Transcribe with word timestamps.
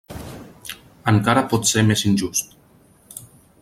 Encara 1.13 1.45
pot 1.53 1.71
ser 1.73 1.85
més 1.91 2.05
injust. 2.13 2.57